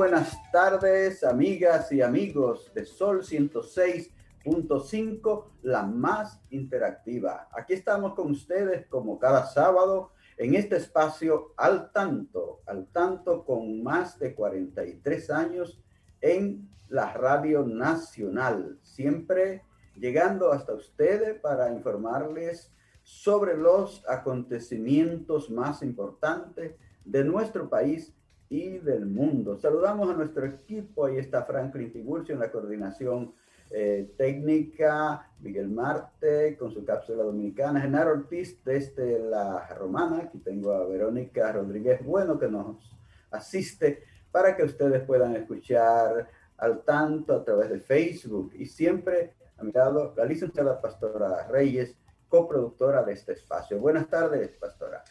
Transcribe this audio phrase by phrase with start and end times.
[0.00, 7.50] Buenas tardes, amigas y amigos de Sol 106.5, la más interactiva.
[7.52, 13.82] Aquí estamos con ustedes como cada sábado en este espacio al tanto, al tanto con
[13.82, 15.82] más de 43 años
[16.22, 19.64] en la radio nacional, siempre
[19.96, 28.14] llegando hasta ustedes para informarles sobre los acontecimientos más importantes de nuestro país
[28.50, 29.56] y del mundo.
[29.56, 33.32] Saludamos a nuestro equipo, ahí está Franklin Tiburcio en la coordinación
[33.70, 40.72] eh, técnica, Miguel Marte con su cápsula dominicana, Genaro Ortiz desde la Romana, aquí tengo
[40.72, 42.92] a Verónica Rodríguez Bueno que nos
[43.30, 49.62] asiste para que ustedes puedan escuchar al tanto a través de Facebook y siempre a
[49.62, 51.96] mi lado la licenciada Pastora Reyes,
[52.28, 53.78] coproductora de este espacio.
[53.78, 55.04] Buenas tardes, Pastora.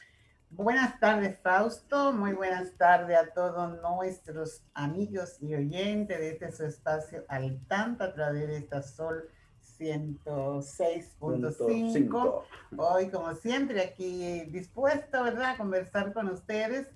[0.52, 2.12] Buenas tardes, Fausto.
[2.12, 8.04] Muy buenas tardes a todos nuestros amigos y oyentes de este su espacio al tanto
[8.04, 9.30] a través de esta Sol
[9.80, 12.44] 106.5.
[12.78, 16.88] Hoy, como siempre, aquí dispuesto, ¿verdad?, a conversar con ustedes,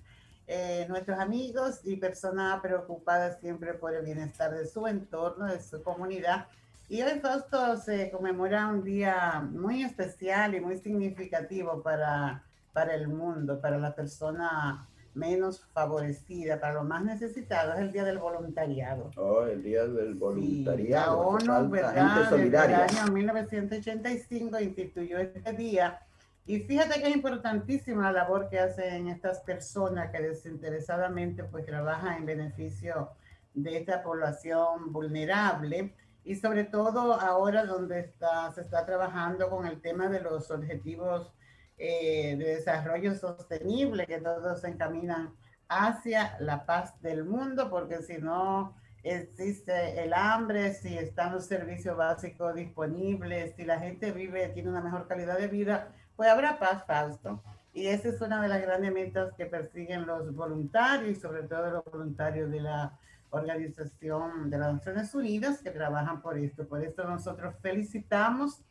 [0.48, 5.80] eh, nuestros amigos y personas preocupadas siempre por el bienestar de su entorno, de su
[5.82, 6.48] comunidad.
[6.88, 12.43] Y hoy, Fausto, se conmemora un día muy especial y muy significativo para
[12.74, 18.04] para el mundo, para la persona menos favorecida, para los más necesitados, es el Día
[18.04, 19.10] del Voluntariado.
[19.16, 21.38] Oh, el Día del Voluntariado.
[21.38, 22.34] Sí, la ONU, ¿verdad?
[22.34, 26.00] En el año 1985 instituyó este día.
[26.46, 32.18] Y fíjate que es importantísima la labor que hacen estas personas que desinteresadamente pues trabajan
[32.18, 33.10] en beneficio
[33.54, 39.80] de esta población vulnerable y sobre todo ahora donde está, se está trabajando con el
[39.80, 41.32] tema de los objetivos
[41.78, 45.34] eh, de desarrollo sostenible, que todos se encaminan
[45.68, 51.96] hacia la paz del mundo, porque si no existe el hambre, si están los servicios
[51.96, 56.84] básicos disponibles, si la gente vive, tiene una mejor calidad de vida, pues habrá paz,
[56.86, 57.42] Fausto.
[57.72, 61.70] Y esa es una de las grandes metas que persiguen los voluntarios y sobre todo
[61.70, 62.96] los voluntarios de la
[63.30, 66.66] Organización de las Naciones Unidas que trabajan por esto.
[66.68, 68.62] Por esto nosotros felicitamos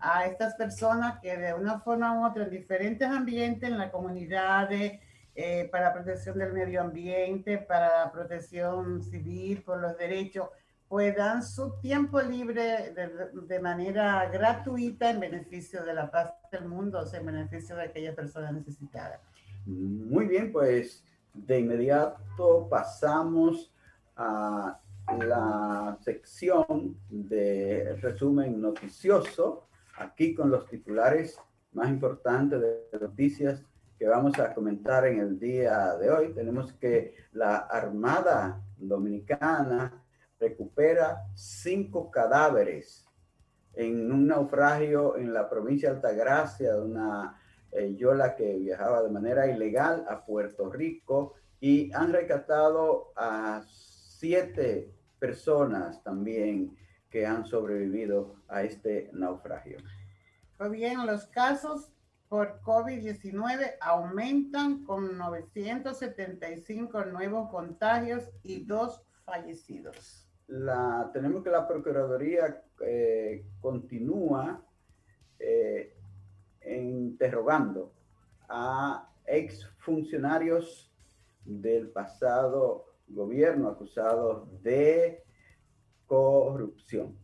[0.00, 4.68] a estas personas que de una forma u otra en diferentes ambientes, en la comunidad,
[4.72, 10.48] eh, para protección del medio ambiente, para protección civil, por los derechos,
[10.88, 13.10] puedan su tiempo libre de,
[13.46, 17.82] de, manera gratuita en beneficio de la paz del mundo, o sea, en beneficio de
[17.82, 19.20] aquellas personas necesitadas.
[19.66, 21.04] Muy bien, pues
[21.34, 23.72] de inmediato pasamos
[24.16, 24.80] a
[25.18, 31.38] la sección de resumen noticioso aquí con los titulares
[31.72, 33.62] más importantes de noticias
[33.98, 36.32] que vamos a comentar en el día de hoy.
[36.32, 40.04] Tenemos que la Armada Dominicana
[40.38, 43.04] recupera cinco cadáveres
[43.74, 47.40] en un naufragio en la provincia de Altagracia de una
[47.72, 54.92] eh, yola que viajaba de manera ilegal a Puerto Rico y han rescatado a siete
[55.18, 56.76] personas también
[57.10, 59.78] que han sobrevivido a este naufragio.
[60.56, 61.92] Pues bien, los casos
[62.28, 70.28] por COVID-19 aumentan con 975 nuevos contagios y dos fallecidos.
[70.46, 74.62] La, tenemos que la Procuraduría eh, continúa
[75.38, 75.94] eh,
[76.66, 77.92] interrogando
[78.48, 80.90] a exfuncionarios
[81.44, 85.24] del pasado gobierno acusados de
[86.08, 87.16] corrupción.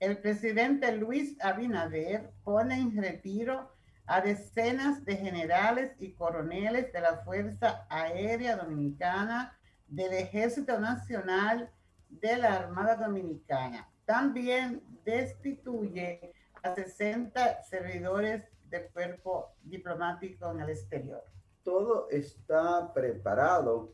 [0.00, 3.70] El presidente Luis Abinader pone en retiro
[4.06, 9.56] a decenas de generales y coroneles de la Fuerza Aérea Dominicana,
[9.86, 11.70] del Ejército Nacional,
[12.08, 13.88] de la Armada Dominicana.
[14.04, 16.32] También destituye
[16.62, 21.22] a 60 servidores del cuerpo diplomático en el exterior.
[21.62, 23.92] Todo está preparado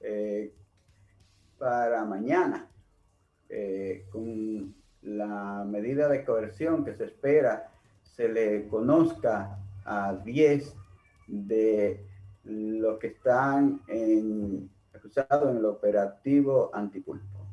[0.00, 0.54] eh,
[1.58, 2.68] para mañana.
[3.48, 7.70] Eh, con la medida de coerción que se espera
[8.02, 10.74] se le conozca a 10
[11.26, 12.06] de
[12.44, 17.46] los que están en, acusados en el operativo antipulpo.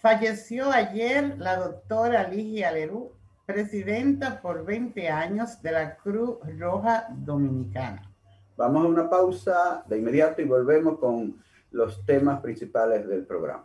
[0.00, 3.12] Falleció ayer la doctora Ligia Lerú,
[3.46, 8.10] presidenta por 20 años de la Cruz Roja Dominicana.
[8.56, 13.64] Vamos a una pausa de inmediato y volvemos con los temas principales del programa.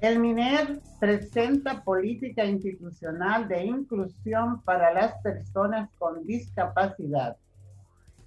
[0.00, 7.36] El MINER presenta política institucional de inclusión para las personas con discapacidad.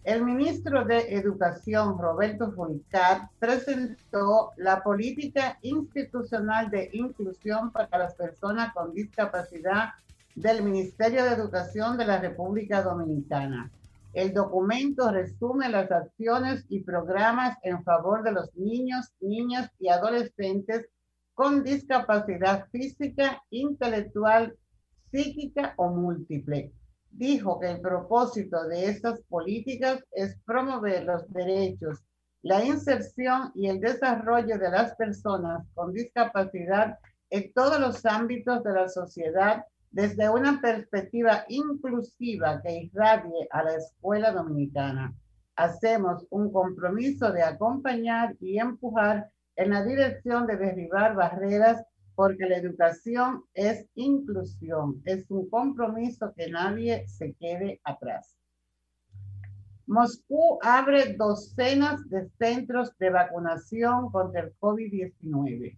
[0.04, 8.72] El ministro de Educación, Roberto Fulcar, presentó la política institucional de inclusión para las personas
[8.76, 9.94] con discapacidad
[10.36, 13.72] del Ministerio de Educación de la República Dominicana.
[14.14, 20.88] El documento resume las acciones y programas en favor de los niños, niñas y adolescentes
[21.34, 24.56] con discapacidad física, intelectual,
[25.12, 26.72] psíquica o múltiple.
[27.10, 32.04] Dijo que el propósito de estas políticas es promover los derechos,
[32.42, 36.98] la inserción y el desarrollo de las personas con discapacidad
[37.30, 43.76] en todos los ámbitos de la sociedad desde una perspectiva inclusiva que irradie a la
[43.76, 45.14] escuela dominicana.
[45.56, 51.84] Hacemos un compromiso de acompañar y empujar en la dirección de derribar barreras
[52.16, 58.38] porque la educación es inclusión, es un compromiso que nadie se quede atrás.
[59.86, 65.78] Moscú abre docenas de centros de vacunación contra el COVID-19.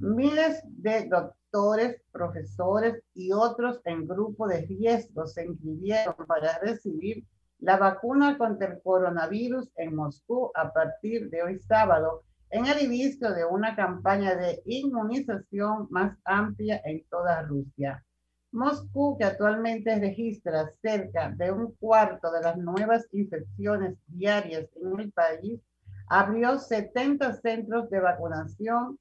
[0.00, 7.24] Miles de doctores, profesores y otros en grupo de riesgo se inscribieron para recibir
[7.60, 13.32] la vacuna contra el coronavirus en Moscú a partir de hoy sábado en el inicio
[13.32, 18.04] de una campaña de inmunización más amplia en toda Rusia.
[18.52, 25.12] Moscú, que actualmente registra cerca de un cuarto de las nuevas infecciones diarias en el
[25.12, 25.60] país,
[26.08, 28.98] abrió 70 centros de vacunación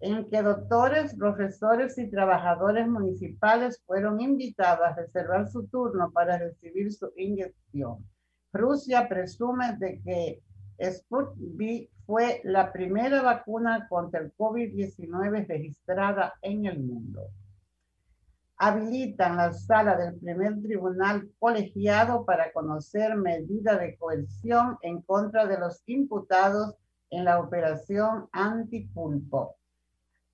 [0.00, 6.92] en que doctores, profesores y trabajadores municipales fueron invitados a reservar su turno para recibir
[6.92, 8.04] su inyección.
[8.52, 10.42] Rusia presume de que
[10.90, 17.30] Sputnik fue la primera vacuna contra el COVID-19 registrada en el mundo.
[18.58, 25.58] Habilitan la sala del primer tribunal colegiado para conocer medida de coerción en contra de
[25.58, 26.74] los imputados
[27.08, 29.56] en la operación antipulpo.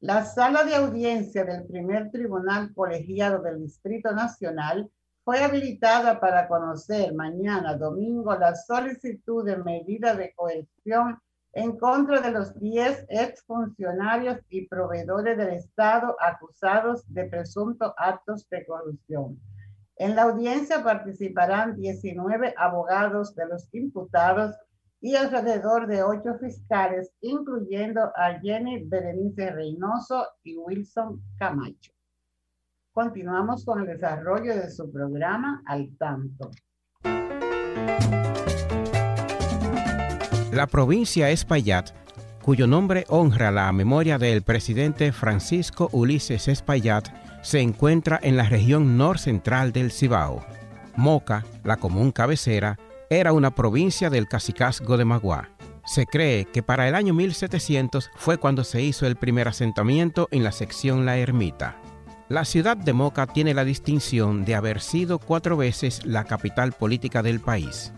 [0.00, 4.90] La sala de audiencia del primer tribunal colegiado del Distrito Nacional
[5.22, 11.20] fue habilitada para conocer mañana, domingo, la solicitud de medida de coerción
[11.52, 18.66] en contra de los 10 exfuncionarios y proveedores del Estado acusados de presuntos actos de
[18.66, 19.40] corrupción.
[19.96, 24.54] En la audiencia participarán 19 abogados de los imputados
[25.00, 31.92] y alrededor de 8 fiscales, incluyendo a Jenny Berenice Reynoso y Wilson Camacho.
[32.92, 36.50] Continuamos con el desarrollo de su programa Al Tanto.
[40.58, 41.90] La provincia Espaillat,
[42.42, 47.10] cuyo nombre honra la memoria del presidente Francisco Ulises Espaillat,
[47.42, 50.44] se encuentra en la región norcentral del Cibao.
[50.96, 52.76] Moca, la común cabecera,
[53.08, 55.48] era una provincia del cacicazgo de Magua.
[55.86, 60.42] Se cree que para el año 1700 fue cuando se hizo el primer asentamiento en
[60.42, 61.76] la sección La Ermita.
[62.28, 67.22] La ciudad de Moca tiene la distinción de haber sido cuatro veces la capital política
[67.22, 67.92] del país.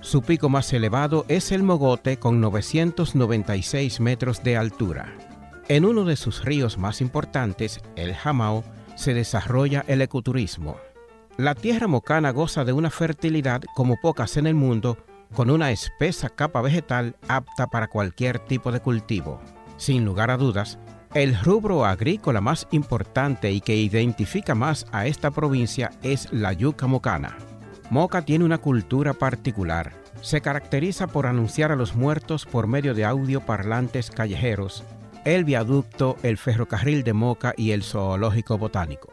[0.00, 5.12] Su pico más elevado es el Mogote con 996 metros de altura.
[5.68, 8.62] En uno de sus ríos más importantes, el Jamao,
[8.94, 10.76] se desarrolla el ecoturismo.
[11.36, 14.96] La tierra mocana goza de una fertilidad como pocas en el mundo,
[15.34, 19.40] con una espesa capa vegetal apta para cualquier tipo de cultivo.
[19.76, 20.78] Sin lugar a dudas,
[21.14, 26.86] el rubro agrícola más importante y que identifica más a esta provincia es la yuca
[26.86, 27.36] mocana.
[27.90, 29.92] Moca tiene una cultura particular.
[30.20, 34.82] Se caracteriza por anunciar a los muertos por medio de audio parlantes callejeros,
[35.24, 39.12] el viaducto, el ferrocarril de Moca y el zoológico botánico.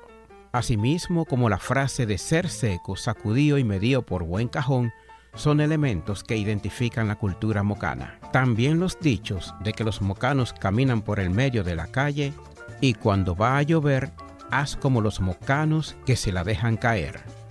[0.52, 4.92] Asimismo, como la frase de ser seco, sacudido y medido por buen cajón,
[5.36, 8.20] son elementos que identifican la cultura mocana.
[8.32, 12.34] También los dichos de que los mocanos caminan por el medio de la calle
[12.82, 14.12] y cuando va a llover,
[14.52, 17.43] haz como los mocanos que se la dejan caer.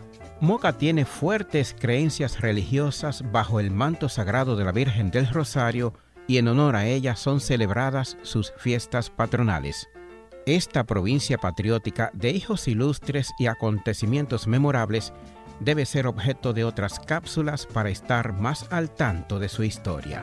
[0.43, 5.95] Moca tiene fuertes creencias religiosas bajo el manto sagrado de la Virgen del Rosario
[6.27, 9.89] y en honor a ella son celebradas sus fiestas patronales.
[10.45, 15.13] Esta provincia patriótica de hijos ilustres y acontecimientos memorables
[15.61, 20.23] debe ser objeto de otras cápsulas para estar más al tanto de su historia.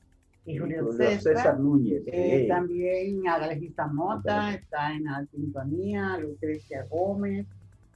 [0.45, 2.03] y Julio, César, Núñez.
[2.07, 7.47] Eh, también Alejita Mota, está en la sintonía, Lucrecia Gómez,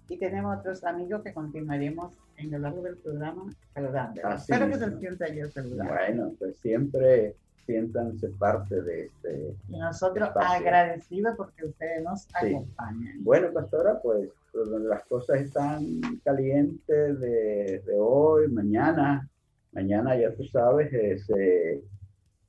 [0.08, 4.22] y tenemos otros amigos que continuaremos en lo largo del programa saludando.
[4.30, 5.94] Espero que se sienta yo saludando.
[5.94, 9.56] Bueno, pues siempre siéntanse parte de este.
[9.68, 13.24] Y nosotros agradecidos porque ustedes nos acompañan.
[13.24, 19.30] Bueno, pastora, pues, pues las cosas están calientes de, de hoy, mañana.
[19.72, 20.90] Mañana, ya tú sabes,
[21.26, 21.84] se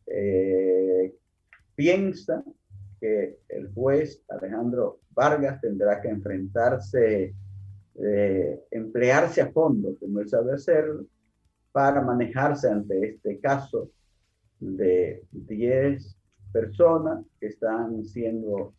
[0.06, 1.14] eh,
[1.74, 2.42] piensa
[3.00, 7.34] que el juez Alejandro Vargas tendrá que enfrentarse
[8.70, 10.86] emplearse a fondo, como él sabe hacer,
[11.72, 13.90] para manejarse ante este caso
[14.58, 16.16] de 10
[16.52, 18.74] personas que están siendo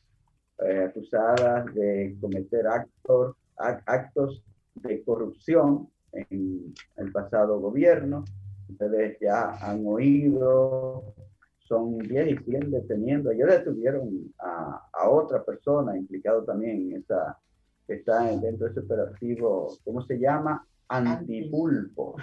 [0.60, 4.44] eh, acusadas de cometer actos
[4.76, 8.26] de corrupción en el pasado gobierno.
[8.70, 11.14] Ustedes ya han oído,
[11.60, 13.30] son 10 y 100 deteniendo.
[13.32, 17.38] Ayer detuvieron a, a otra persona implicado también en esa
[17.94, 20.66] está dentro de ese operativo, ¿cómo se llama?
[20.88, 22.16] Antipulpo.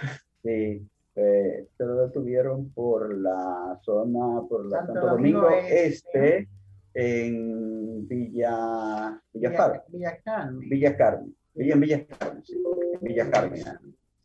[0.43, 6.47] Sí, eh, se lo detuvieron por la zona, por la Santo, Domingo, Este,
[6.93, 10.59] en Villa, Villa, Villa Carmen.
[10.59, 11.35] Villa Carmen.
[11.55, 12.63] Villa Villa Carmen, sí.
[13.01, 13.63] Villa Carmen.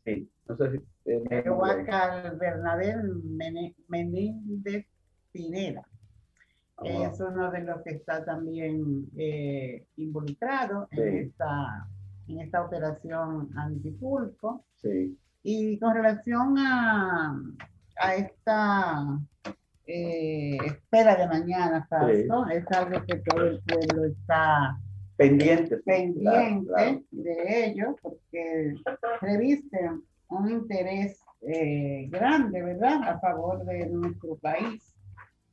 [0.05, 0.79] Sí, no sé si...
[1.07, 1.45] Eh,
[2.39, 2.97] Bernabé
[3.89, 4.87] Menéndez
[5.33, 5.87] Pineda
[6.83, 11.89] es uno de los que está también eh, involucrado en, esta,
[12.29, 14.65] en esta operación antipulpo.
[14.77, 15.17] Sí.
[15.43, 17.41] Y con relación a,
[17.97, 19.19] a esta
[19.87, 21.87] eh, espera de mañana,
[22.51, 24.79] es algo que todo el pueblo está
[25.17, 28.75] pendiente, pendiente de ello, porque
[29.21, 34.95] revisten un interés eh, grande, ¿verdad?, a favor de nuestro país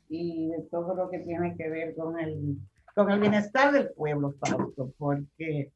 [0.09, 2.57] y de todo lo que tiene que ver con el,
[2.95, 5.71] con el bienestar del pueblo, Fausto, porque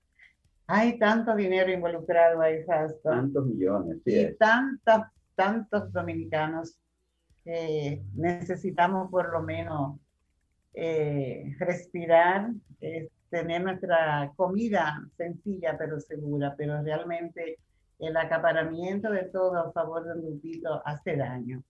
[0.67, 3.09] hay tanto dinero involucrado ahí, Fausto.
[3.09, 4.19] Tantos millones, sí.
[4.19, 5.01] Y tantos,
[5.35, 6.79] tantos dominicanos
[7.43, 9.99] que necesitamos por lo menos
[10.73, 12.49] eh, respirar,
[12.81, 17.57] eh, tener nuestra comida sencilla pero segura, pero realmente
[17.99, 21.61] el acaparamiento de todo a favor de un grupito hace daño.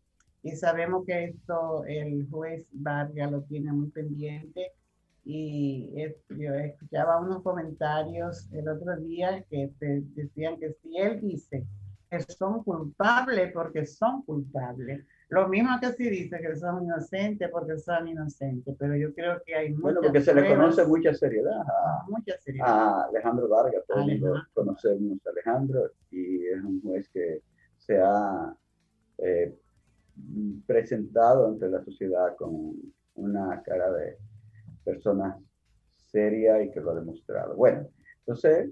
[0.43, 4.73] Y sabemos que esto el juez Vargas lo tiene muy pendiente
[5.23, 5.89] y
[6.29, 11.65] yo escuchaba unos comentarios el otro día que decían que si él dice
[12.11, 17.77] que son culpables porque son culpables, lo mismo que si dice que son inocentes porque
[17.77, 22.05] son inocentes, pero yo creo que hay Bueno, porque se le conoce mucha seriedad a,
[22.07, 22.67] mucha seriedad.
[22.67, 27.41] a Alejandro Vargas, todo el mundo conocemos a Alejandro y es un juez que
[27.77, 28.55] se ha
[29.17, 29.57] eh,
[30.65, 32.75] presentado ante la sociedad con
[33.15, 34.17] una cara de
[34.83, 35.37] persona
[35.95, 37.55] seria y que lo ha demostrado.
[37.55, 37.87] Bueno,
[38.19, 38.71] entonces,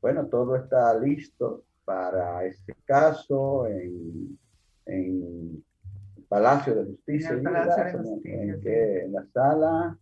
[0.00, 4.38] bueno, todo está listo para este caso en,
[4.86, 5.64] en
[6.28, 7.30] Palacio de Justicia.
[7.30, 7.42] En,
[9.12, 9.98] la sala.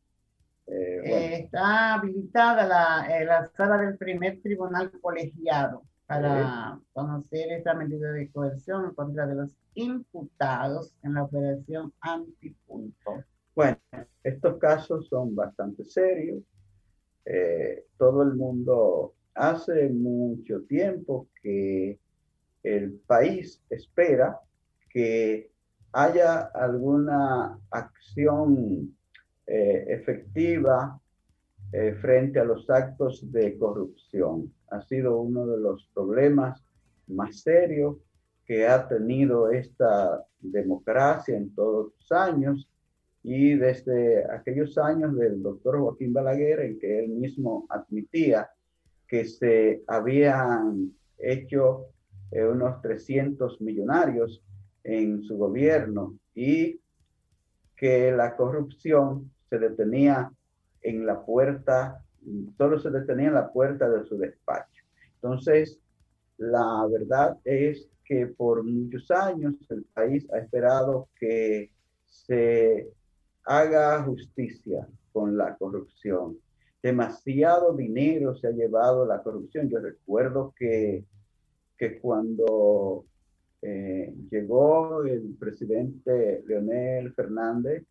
[0.67, 7.75] Eh, eh, está habilitada la, eh, la, sala del primer tribunal colegiado para conocer esta
[7.75, 13.25] medida de coerción en contra de los imputados en la operación antipunto.
[13.55, 13.77] Bueno,
[14.23, 16.43] estos casos son bastante serios.
[17.97, 21.99] todo el mundo hace mucho tiempo que
[22.63, 24.39] el país espera
[24.91, 25.51] que
[25.93, 28.97] haya alguna acción
[29.47, 31.01] eh, efectiva
[31.73, 34.53] eh, frente a los actos de corrupción.
[34.71, 36.65] Ha sido uno de los problemas
[37.07, 37.97] más serios
[38.45, 42.69] que ha tenido esta democracia en todos los años
[43.23, 48.49] y desde aquellos años del doctor Joaquín Balaguer en que él mismo admitía
[49.09, 51.87] que se habían hecho
[52.31, 54.43] eh, unos 300 millonarios
[54.87, 56.81] en su gobierno y
[57.77, 60.31] que la corrupción se detenía
[60.81, 62.05] en la puerta,
[62.57, 64.85] solo se detenía en la puerta de su despacho.
[65.17, 65.81] Entonces,
[66.39, 71.73] la verdad es que por muchos años el país ha esperado que
[72.05, 72.89] se
[73.45, 76.39] haga justicia con la corrupción.
[76.81, 79.69] Demasiado dinero se ha llevado la corrupción.
[79.69, 81.05] Yo recuerdo que,
[81.77, 83.05] que cuando
[83.63, 87.85] eh, llegó el presidente Leonel Fernández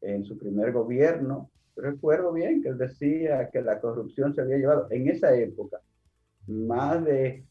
[0.00, 1.50] en su primer gobierno.
[1.76, 5.80] Recuerdo bien que él decía que la corrupción se había llevado en esa época
[6.46, 7.44] más de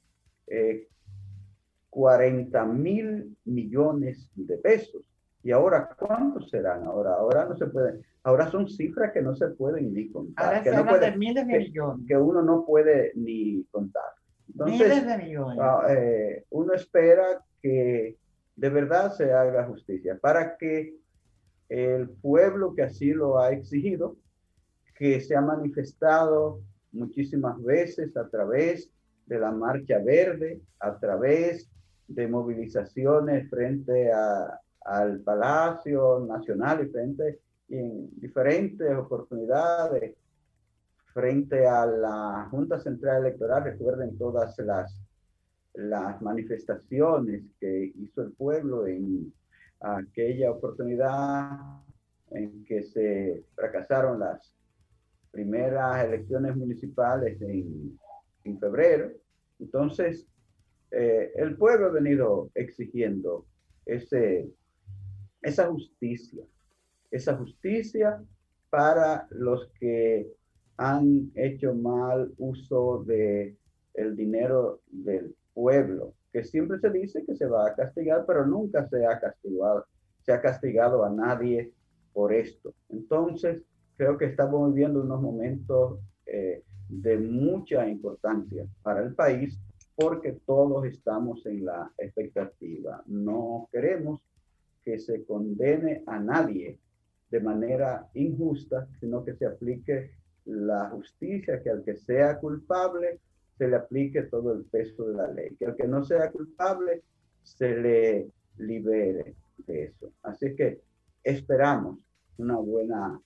[1.90, 5.04] 40 eh, mil millones de pesos.
[5.42, 6.84] ¿Y ahora cuántos serán?
[6.84, 10.62] Ahora, ahora no se pueden, ahora son cifras que no se pueden ni contar.
[10.64, 12.06] que, no puede, miles de millones.
[12.08, 14.12] que uno no puede ni contar.
[14.54, 15.60] miles de millones.
[15.62, 18.18] Ah, eh, uno espera que
[18.56, 20.96] de verdad se haga justicia, para que
[21.70, 24.16] el pueblo que así lo ha exigido,
[24.96, 28.92] que se ha manifestado muchísimas veces a través
[29.28, 31.70] de la Marcha Verde, a través
[32.08, 40.16] de movilizaciones frente al Palacio Nacional y frente en diferentes oportunidades
[41.14, 45.00] frente a la Junta Central Electoral, recuerden todas las
[45.88, 49.34] las manifestaciones que hizo el pueblo en
[49.80, 51.58] aquella oportunidad
[52.32, 54.54] en que se fracasaron las
[55.32, 57.98] primeras elecciones municipales en,
[58.44, 59.12] en febrero.
[59.60, 60.28] Entonces,
[60.92, 63.46] eh, el pueblo ha venido exigiendo
[63.86, 64.50] ese,
[65.42, 66.44] esa justicia,
[67.10, 68.22] esa justicia
[68.70, 70.28] para los que
[70.76, 73.56] han hecho mal uso de
[73.94, 78.88] el dinero del pueblo, que siempre se dice que se va a castigar, pero nunca
[78.88, 79.86] se ha castigado,
[80.22, 81.74] se ha castigado a nadie
[82.14, 82.74] por esto.
[82.88, 83.62] Entonces,
[83.98, 89.60] creo que estamos viviendo unos momentos eh, de mucha importancia para el país
[89.96, 93.04] porque todos estamos en la expectativa.
[93.06, 94.22] No queremos
[94.82, 96.80] que se condene a nadie
[97.30, 100.12] de manera injusta, sino que se aplique
[100.46, 103.20] la justicia, que al que sea culpable
[103.60, 107.04] se le aplique todo el peso de la ley, que el que no sea culpable
[107.44, 109.36] se le libere
[109.68, 110.14] de eso.
[110.24, 110.80] Así que
[111.22, 112.00] esperamos
[112.38, 113.20] una buena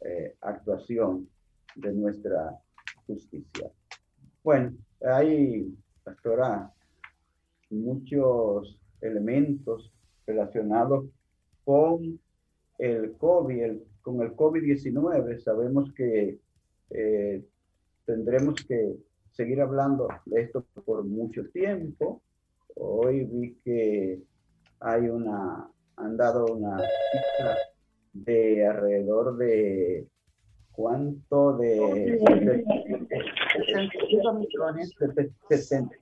[0.00, 1.28] eh, actuación
[1.74, 2.56] de nuestra
[3.04, 3.68] justicia.
[4.44, 6.72] Bueno, ahí, pastora,
[7.70, 9.92] muchos elementos
[10.24, 11.06] relacionados
[11.64, 12.20] con
[12.78, 13.72] el COVID,
[14.02, 15.40] con el COVID-19.
[15.40, 16.38] Sabemos que
[16.90, 17.44] eh,
[18.06, 19.09] tendremos que
[19.40, 22.20] seguir hablando de esto por mucho tiempo.
[22.76, 24.20] Hoy vi que
[24.80, 27.56] hay una, han dado una cifra
[28.12, 30.06] de alrededor de
[30.72, 32.20] cuánto de,
[33.64, 34.94] 65 millones.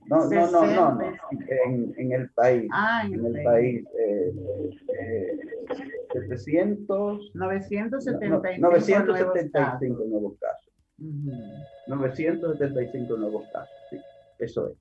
[0.09, 2.69] no, no, no, no, no, en, en el país.
[2.73, 3.85] Ah, en, el país.
[3.97, 4.33] Eh,
[4.99, 5.39] eh,
[6.11, 7.31] 700.
[7.35, 10.68] 975, 975 nuevos casos.
[11.87, 13.97] 975 nuevos casos, sí,
[14.39, 14.77] eso es.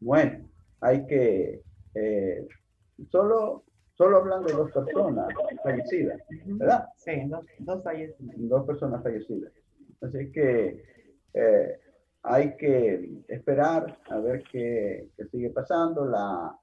[0.00, 0.48] Bueno,
[0.80, 1.62] hay que,
[1.94, 2.46] eh,
[3.10, 5.28] solo, solo hablando de dos personas
[5.62, 6.88] fallecidas, ¿verdad?
[6.96, 8.36] Sí, dos, dos fallecidas.
[8.36, 9.52] Dos personas fallecidas.
[10.00, 10.82] Así que
[11.34, 11.78] eh,
[12.22, 16.04] hay que esperar a ver qué, qué sigue pasando.
[16.04, 16.56] La,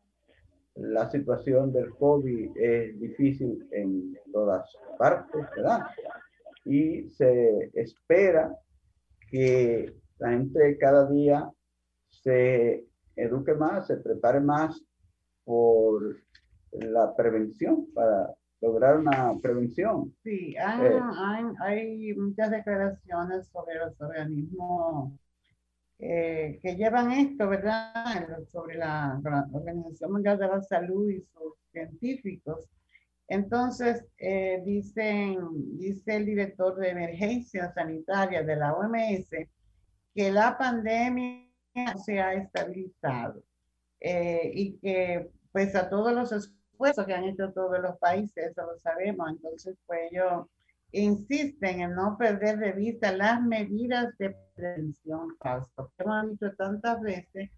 [0.75, 5.87] la situación del COVID es difícil en todas partes, ¿verdad?
[6.65, 8.57] Y se espera
[9.29, 11.49] que la gente cada día
[12.09, 14.81] se eduque más, se prepare más
[15.43, 16.17] por
[16.71, 20.13] la prevención, para lograr una prevención.
[20.23, 25.13] Sí, eh, hay, hay, muchas declaraciones sobre los organismos
[25.99, 28.39] eh, que llevan esto, ¿verdad?
[28.51, 29.19] Sobre la,
[29.51, 32.69] Organización Mundial de la Salud y sus científicos.
[33.29, 35.37] Entonces, eh, dicen,
[35.77, 39.29] dice el director de emergencia sanitaria de la OMS
[40.15, 41.45] que la pandemia
[42.03, 43.41] se ha estabilizado
[44.01, 48.77] y que pues a todos los esfuerzos que han hecho todos los países, eso lo
[48.79, 50.47] sabemos, entonces pues ellos
[50.91, 55.91] insisten en no perder de vista las medidas de prevención, Fausto.
[55.97, 57.49] Hemos dicho tantas veces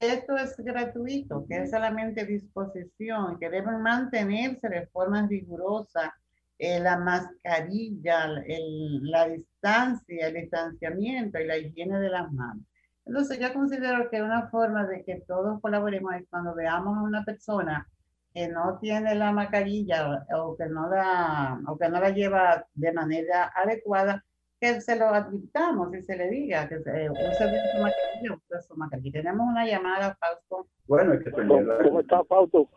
[0.00, 6.14] esto es gratuito, que es solamente disposición, que deben mantenerse de forma rigurosa
[6.58, 12.64] eh, la mascarilla, la distancia, el distanciamiento y la higiene de las manos.
[13.06, 17.24] Entonces yo considero que una forma de que todos colaboremos es cuando veamos a una
[17.24, 17.88] persona
[18.34, 22.92] que no tiene la mascarilla o que no la, o que no la lleva de
[22.92, 24.24] manera adecuada,
[24.60, 28.76] que se lo advirtamos y se le diga que se, use su mascarilla, use su
[28.76, 29.12] mascarilla.
[29.12, 30.66] Tenemos una llamada, Fausto.
[30.86, 32.68] Bueno, es que ¿Cómo está, Fausto?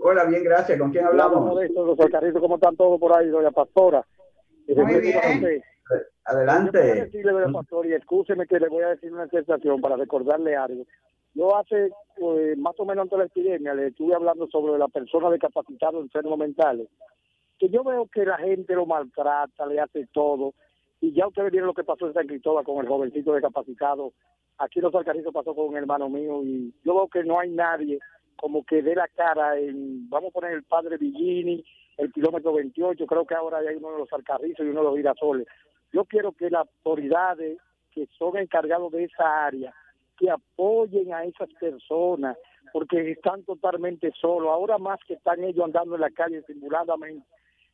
[0.00, 0.78] Hola, bien, gracias.
[0.78, 1.54] ¿Con quién hablamos?
[1.72, 1.96] Los
[2.40, 4.06] ¿cómo están todos por ahí, doña Pastora?
[4.68, 5.62] Muy bien.
[6.24, 6.78] Adelante.
[6.88, 10.84] Yo decirle, Pastor, y escúcheme que le voy a decir una sensación para recordarle algo.
[11.34, 14.88] Yo hace pues, más o menos antes de la epidemia le estuve hablando sobre la
[14.88, 16.88] persona discapacitada enfermos mentales,
[17.58, 20.54] que yo veo que la gente lo maltrata, le hace todo,
[21.04, 24.14] y ya ustedes vieron lo que pasó en San Cristóbal con el jovencito discapacitado,
[24.56, 27.98] aquí los Alcarrizos pasó con un hermano mío, y yo veo que no hay nadie
[28.36, 31.62] como que dé la cara en, vamos a poner el padre Villini,
[31.98, 34.96] el kilómetro 28, creo que ahora hay uno de los Alcarrizos y uno de los
[34.96, 35.46] girasoles.
[35.92, 37.58] Yo quiero que las autoridades
[37.92, 39.74] que son encargados de esa área,
[40.16, 42.38] que apoyen a esas personas,
[42.72, 44.50] porque están totalmente solos.
[44.50, 47.26] Ahora más que están ellos andando en la calle simuladamente.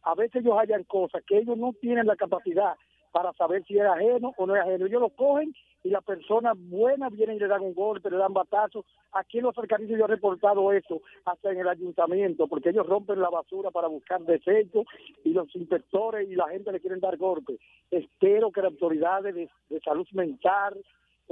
[0.02, 2.74] A veces ellos hallan cosas que ellos no tienen la capacidad
[3.12, 4.86] para saber si es ajeno o no es ajeno.
[4.86, 8.34] Ellos lo cogen y la persona buena viene y le dan un golpe, le dan
[8.34, 8.84] batazo.
[9.12, 13.20] Aquí en los cercanos yo he reportado eso hasta en el ayuntamiento, porque ellos rompen
[13.20, 14.84] la basura para buscar desechos
[15.24, 17.58] y los inspectores y la gente le quieren dar golpes.
[17.90, 20.82] Espero que las autoridades de, salud mental,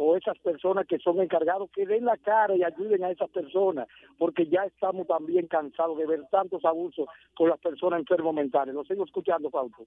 [0.01, 3.88] o esas personas que son encargados que den la cara y ayuden a esas personas,
[4.17, 8.77] porque ya estamos también cansados de ver tantos abusos con las personas enfermos mentales.
[8.77, 9.87] Lo sigo escuchando, Fausto.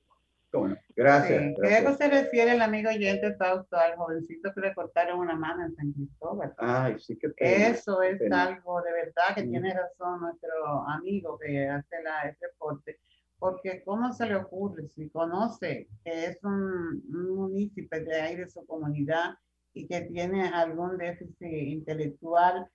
[0.53, 1.53] Bueno, gracias.
[1.61, 5.75] ¿Qué se refiere el amigo oyente Fausto al jovencito que le cortaron una mano en
[5.75, 6.53] San Cristóbal?
[6.57, 12.03] Ay, sí que Eso es algo de verdad que tiene razón nuestro amigo que hace
[12.03, 12.99] la, el reporte
[13.39, 18.47] porque ¿cómo se le ocurre si conoce que es un, un municipio de ahí de
[18.47, 19.33] su comunidad
[19.73, 22.67] y que tiene algún déficit intelectual,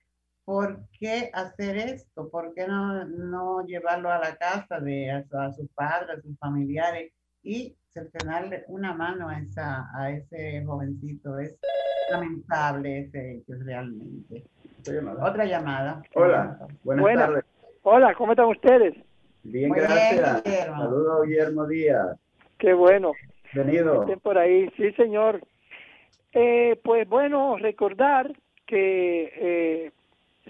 [0.43, 2.29] ¿por qué hacer esto?
[2.29, 7.13] ¿Por qué no, no llevarlo a la casa de a, sus padres, a sus familiares
[7.47, 11.39] y cercenarle una mano a, esa, a ese jovencito?
[11.39, 11.57] Es
[12.11, 14.43] lamentable ese hecho realmente.
[15.21, 16.01] Otra llamada.
[16.13, 17.45] Hola, buenas, tardes.
[17.83, 18.95] Hola, ¿cómo están ustedes?
[19.43, 20.43] Bien, gracias.
[20.43, 22.17] Saludos, Guillermo Díaz.
[22.57, 23.13] Qué bueno.
[23.53, 24.05] Venido.
[24.21, 25.41] por ahí, sí, señor.
[26.33, 28.33] Eh, pues bueno, recordar
[28.65, 29.91] que eh,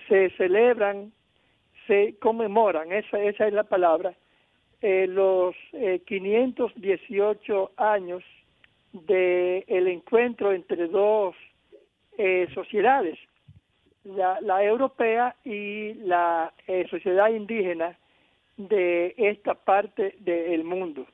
[0.09, 1.11] se celebran,
[1.85, 4.13] se conmemoran, esa, esa es la palabra,
[4.81, 5.55] eh, los
[6.05, 8.23] 518 años
[8.91, 11.35] del el encuentro entre dos
[12.53, 13.19] sociedades,
[14.15, 17.97] la, europea y la eh, sociedad indígena
[18.55, 21.05] de esta parte del mundo.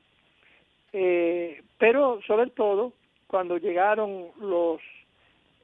[0.92, 2.92] Eh, pero sobre todo
[3.26, 4.80] cuando llegaron los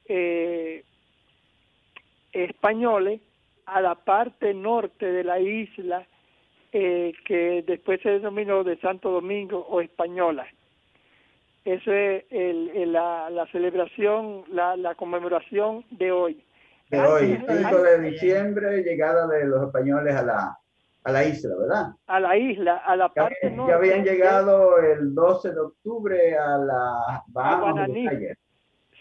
[0.05, 0.83] eh,
[2.33, 3.21] españoles
[3.65, 6.05] a la parte norte de la isla
[6.71, 10.47] que después se denominó de Santo Domingo o Española.
[11.65, 16.43] Esa es el, la, la, celebración, la, la conmemoración de hoy
[16.91, 20.57] de hoy, 5 de diciembre, llegada de los españoles a la,
[21.05, 21.85] a la isla, ¿verdad?
[22.07, 23.71] A la isla, a la parte ya, norte.
[23.71, 27.89] Ya habían llegado el 12 de octubre a la Bahamas.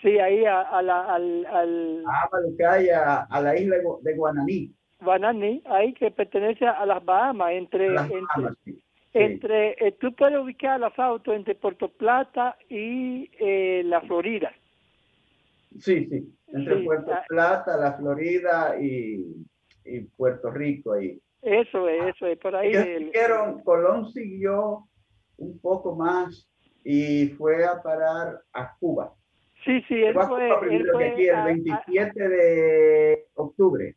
[0.02, 2.04] Sí, ahí a, a la, al, al...
[2.06, 4.72] A, a la isla de Guananí.
[5.00, 7.88] Guananí, ahí que pertenece a las Bahamas, entre...
[9.12, 14.52] entre, eh, tú puedes ubicar los autos entre Puerto Plata y eh, la Florida.
[15.78, 17.24] Sí, sí, entre Puerto ah.
[17.28, 19.46] Plata, la Florida y,
[20.16, 21.20] Puerto Rico ahí.
[21.42, 22.72] Eso es, eso es, por ahí.
[23.64, 24.86] Colón siguió
[25.38, 26.48] un poco más
[26.84, 29.12] y fue a parar a Cuba.
[29.64, 33.96] Sí, sí, él fue, él fue el 27 de octubre.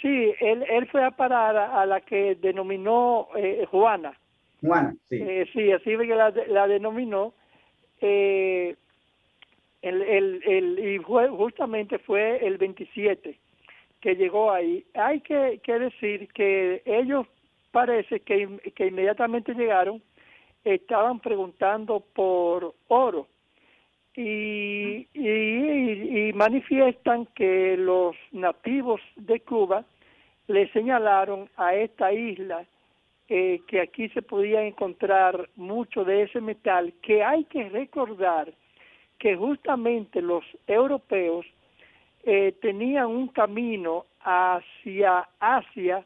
[0.00, 4.18] Sí, él, él fue a parar a, la que denominó eh, Juana.
[4.62, 5.16] Juana, sí.
[5.16, 7.34] Eh, sí, así que la, la denominó.
[8.00, 8.76] Eh,
[9.82, 13.38] el, el, el, y fue, justamente fue el 27
[14.00, 14.84] que llegó ahí.
[14.94, 17.26] Hay que, que decir que ellos
[17.70, 20.02] parece que, que inmediatamente llegaron,
[20.64, 23.26] estaban preguntando por oro
[24.16, 29.84] y, y, y, manifiestan que los nativos de Cuba
[30.48, 32.66] le señalaron a esta isla
[33.28, 38.52] eh, que aquí se podía encontrar mucho de ese metal, que hay que recordar
[39.20, 41.46] que justamente los europeos
[42.24, 46.04] eh, tenían un camino hacia Asia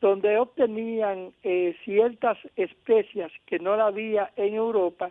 [0.00, 5.10] donde obtenían eh, ciertas especias que no la había en Europa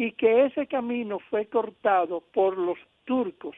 [0.00, 3.56] y que ese camino fue cortado por los turcos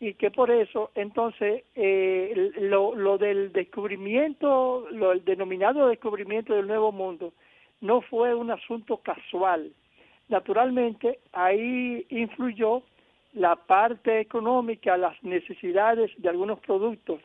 [0.00, 6.66] y que por eso entonces eh, lo, lo del descubrimiento, lo el denominado descubrimiento del
[6.66, 7.32] Nuevo Mundo
[7.80, 9.72] no fue un asunto casual,
[10.32, 12.82] Naturalmente, ahí influyó
[13.34, 17.20] la parte económica, las necesidades de algunos productos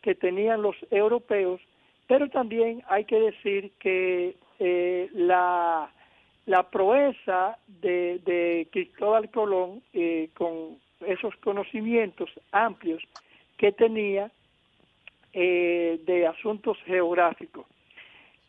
[0.00, 1.60] que tenían los europeos,
[2.06, 5.90] pero también hay que decir que eh, la,
[6.46, 13.02] la proeza de, de Cristóbal Colón eh, con esos conocimientos amplios
[13.56, 14.30] que tenía
[15.32, 17.66] eh, de asuntos geográficos.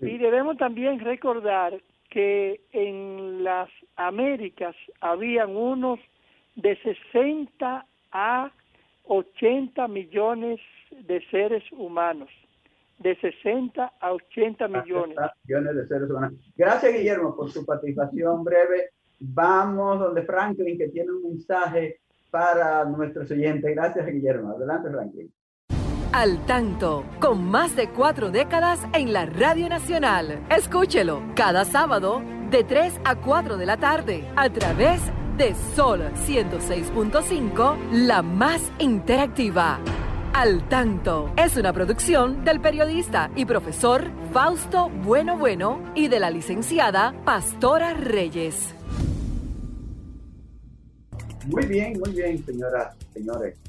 [0.02, 1.80] Y debemos también recordar
[2.10, 6.00] que en las Américas habían unos
[6.56, 8.52] de 60 a
[9.06, 10.60] 80 millones
[10.92, 12.30] de seres humanos.
[13.04, 15.18] De 60 a 80 millones.
[15.46, 16.54] millones de seres humanos.
[16.56, 18.92] Gracias, Guillermo, por su participación breve.
[19.20, 22.00] Vamos donde Franklin, que tiene un mensaje
[22.32, 23.76] para nuestros oyentes.
[23.76, 24.56] Gracias, Guillermo.
[24.56, 25.32] Adelante, Franklin.
[26.14, 30.40] Al tanto, con más de cuatro décadas en la Radio Nacional.
[30.50, 35.02] Escúchelo cada sábado de 3 a 4 de la tarde a través
[35.38, 39.80] de Sol 106.5, la más interactiva.
[40.36, 46.32] Al tanto es una producción del periodista y profesor Fausto Bueno Bueno y de la
[46.32, 48.74] licenciada Pastora Reyes.
[51.46, 53.60] Muy bien, muy bien, señoras, señores.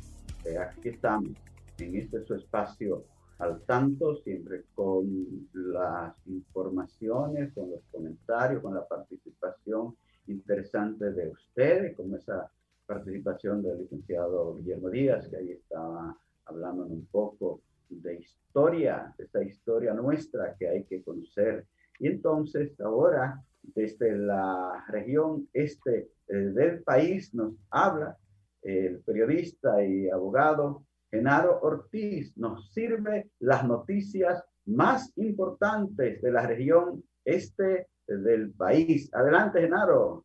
[0.46, 1.33] Eh, aquí estamos
[1.77, 3.05] en este su espacio
[3.40, 5.07] al tanto, siempre con
[5.53, 9.94] las informaciones, con los comentarios, con la participación
[10.29, 12.50] interesante de ustedes, con esa
[12.87, 16.16] participación del licenciado Guillermo Díaz, que ahí estaba
[16.47, 21.67] hablando un poco de historia, de esta historia nuestra que hay que conocer.
[21.99, 28.17] Y entonces ahora, desde la región este eh, del país, nos habla
[28.63, 37.05] el periodista y abogado Genaro Ortiz nos sirve las noticias más importantes de la región
[37.25, 39.15] este del país.
[39.15, 40.25] Adelante, Genaro.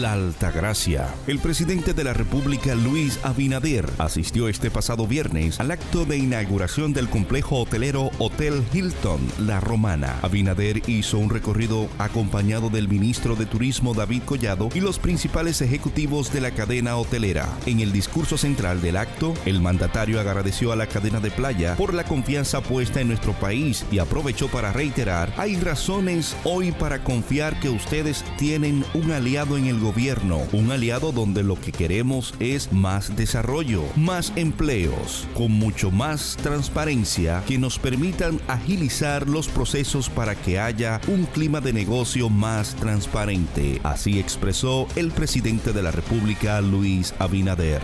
[0.00, 1.12] La Altagracia.
[1.26, 6.92] El presidente de la República, Luis Abinader, asistió este pasado viernes al acto de inauguración
[6.92, 10.18] del complejo hotelero Hotel Hilton La Romana.
[10.22, 16.32] Abinader hizo un recorrido acompañado del ministro de Turismo David Collado y los principales ejecutivos
[16.32, 17.48] de la cadena hotelera.
[17.66, 21.92] En el discurso central del acto, el mandatario agradeció a la cadena de playa por
[21.92, 27.58] la confianza puesta en nuestro país y aprovechó para reiterar, hay razones hoy para confiar
[27.58, 29.87] que ustedes tienen un aliado en el gobierno,
[30.52, 37.42] un aliado donde lo que queremos es más desarrollo, más empleos, con mucho más transparencia
[37.46, 43.80] que nos permitan agilizar los procesos para que haya un clima de negocio más transparente.
[43.82, 47.82] Así expresó el presidente de la República, Luis Abinader.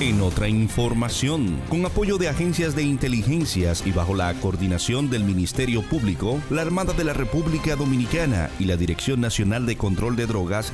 [0.00, 5.82] En otra información, con apoyo de agencias de inteligencias y bajo la coordinación del Ministerio
[5.82, 10.72] Público, la Armada de la República Dominicana y la Dirección Nacional de Control de Drogas,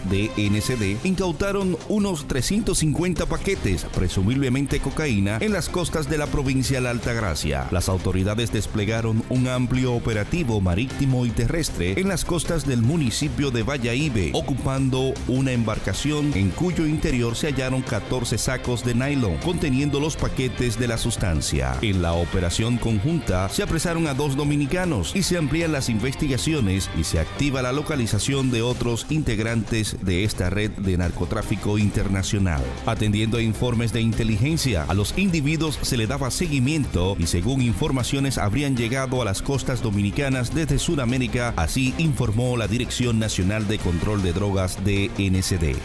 [1.05, 7.69] Incautaron unos 350 paquetes, presumiblemente cocaína, en las costas de la provincia de La Altagracia.
[7.71, 13.63] Las autoridades desplegaron un amplio operativo marítimo y terrestre en las costas del municipio de
[13.63, 20.17] Valladolid, ocupando una embarcación en cuyo interior se hallaron 14 sacos de nylon conteniendo los
[20.17, 21.77] paquetes de la sustancia.
[21.83, 27.05] En la operación conjunta se apresaron a dos dominicanos y se amplían las investigaciones y
[27.05, 32.63] se activa la localización de otros integrantes de esta red de narcotráfico internacional.
[32.87, 38.39] Atendiendo a informes de inteligencia, a los individuos se le daba seguimiento y según informaciones
[38.39, 44.23] habrían llegado a las costas dominicanas desde Sudamérica, así informó la Dirección Nacional de Control
[44.23, 45.77] de Drogas de NCD.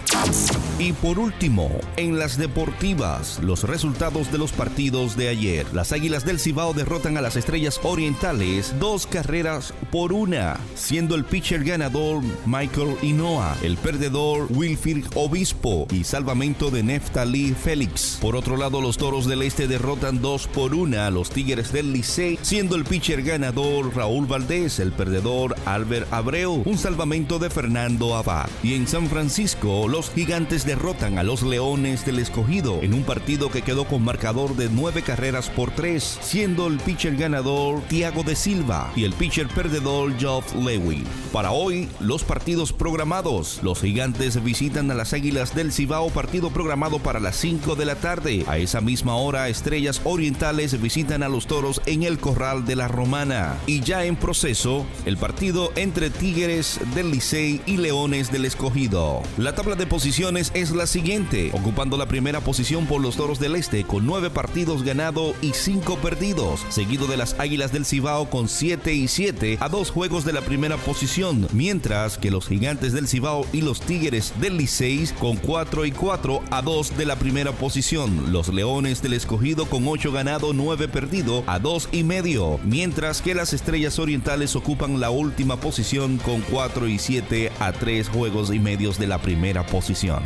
[0.79, 5.65] Y por último, en las deportivas, los resultados de los partidos de ayer.
[5.73, 11.25] Las Águilas del Cibao derrotan a las Estrellas Orientales dos carreras por una, siendo el
[11.25, 18.17] pitcher ganador Michael Inoa, el perdedor Wilfrid Obispo y salvamento de Neftali Félix.
[18.21, 21.93] Por otro lado, los Toros del Este derrotan dos por una a los Tigres del
[21.93, 28.15] Licey, siendo el pitcher ganador Raúl Valdés, el perdedor Albert Abreu, un salvamento de Fernando
[28.15, 28.49] Abad.
[28.61, 33.49] Y en San Francisco, los Gigantes derrotan a los Leones del Escogido en un partido
[33.49, 38.35] que quedó con marcador de nueve carreras por tres, siendo el pitcher ganador Tiago de
[38.35, 41.03] Silva y el pitcher perdedor Geoff Lewin.
[41.31, 43.59] Para hoy, los partidos programados.
[43.63, 47.95] Los gigantes visitan a las Águilas del Cibao, partido programado para las 5 de la
[47.95, 48.45] tarde.
[48.47, 52.87] A esa misma hora, Estrellas Orientales visitan a los Toros en el Corral de la
[52.87, 53.57] Romana.
[53.67, 59.21] Y ya en proceso, el partido entre Tigres del Licey y Leones del Escogido.
[59.37, 63.55] La tabla de posiciones es la siguiente, ocupando la primera posición por los Toros del
[63.55, 68.47] Este con 9 partidos ganados y 5 perdidos, seguido de las Águilas del Cibao con
[68.47, 73.07] 7 y 7 a dos juegos de la primera posición, mientras que los Gigantes del
[73.07, 77.51] Cibao y los Tigres del Licey con 4 y 4 a 2 de la primera
[77.51, 83.21] posición, los Leones del Escogido con 8 ganado, 9 perdido a 2 y medio, mientras
[83.21, 88.53] que las Estrellas Orientales ocupan la última posición con 4 y 7 a 3 juegos
[88.53, 90.23] y medios de la primera posición.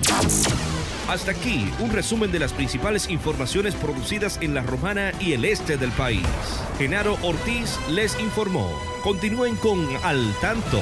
[1.07, 5.77] Hasta aquí un resumen de las principales informaciones producidas en la Romana y el este
[5.77, 6.25] del país.
[6.77, 8.69] Genaro Ortiz les informó.
[9.03, 10.81] Continúen con Al Tanto.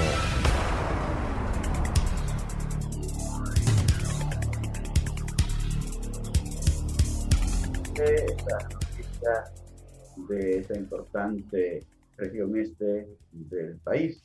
[10.28, 11.84] De esta importante
[12.18, 14.22] región este del país.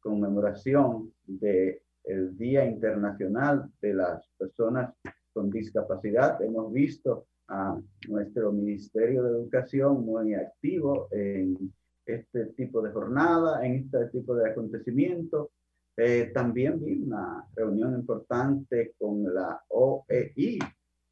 [0.00, 4.92] conmemoración del el Día Internacional de las Personas
[5.32, 6.42] con discapacidad.
[6.42, 7.78] Hemos visto a
[8.08, 11.72] nuestro Ministerio de Educación muy activo en
[12.06, 15.50] este tipo de jornada, en este tipo de acontecimiento.
[15.96, 20.58] Eh, también vi una reunión importante con la OEI.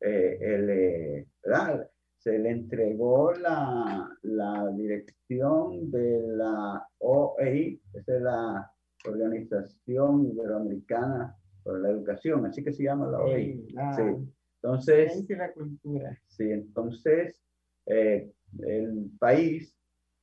[0.01, 1.27] Eh, el,
[2.17, 8.71] Se le entregó la, la dirección de la OEI, es la
[9.07, 13.67] Organización Iberoamericana por la Educación, así que se llama la OEI.
[13.97, 14.33] Sí,
[14.63, 16.19] Entonces, la cultura.
[16.27, 17.41] Sí, entonces
[17.87, 19.75] eh, el país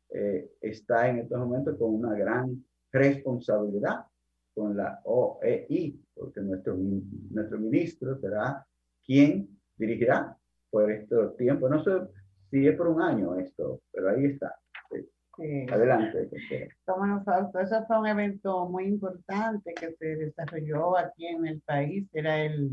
[0.09, 4.05] eh, está en estos momentos con una gran responsabilidad
[4.53, 8.65] con la OEI, porque nuestro, nuestro ministro será
[9.05, 10.35] quien dirigirá
[10.69, 11.69] por estos tiempos.
[11.69, 11.91] No sé
[12.49, 14.55] si es por un año esto, pero ahí está.
[15.71, 16.29] Adelante.
[16.83, 17.23] Toma
[17.61, 22.07] Eso fue un evento muy importante que se desarrolló aquí en el país.
[22.11, 22.71] Era el,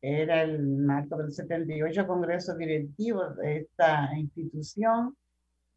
[0.00, 5.16] era el marco del 78 Congreso Directivo de esta institución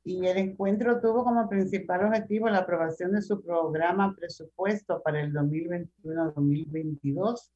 [0.03, 5.33] y el encuentro tuvo como principal objetivo la aprobación de su programa presupuesto para el
[5.33, 7.51] 2021-2022.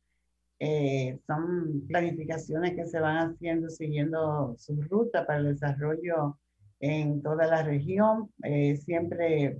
[0.59, 6.37] Eh, son planificaciones que se van haciendo siguiendo su ruta para el desarrollo
[6.79, 9.59] en toda la región, eh, siempre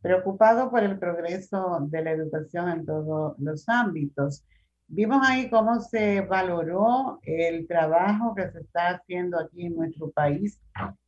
[0.00, 4.44] preocupado por el progreso de la educación en todos los ámbitos.
[4.90, 10.58] Vimos ahí cómo se valoró el trabajo que se está haciendo aquí en nuestro país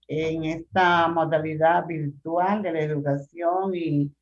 [0.07, 4.13] en esta modalidad virtual de la educación y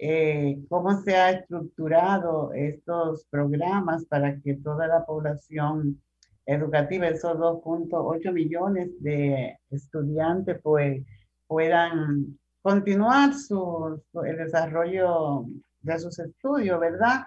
[0.00, 6.02] eh, cómo se ha estructurado estos programas para que toda la población
[6.44, 11.00] educativa, esos 2.8 millones de estudiantes pues,
[11.46, 15.44] puedan continuar su, el desarrollo
[15.80, 17.26] de sus estudios, ¿verdad?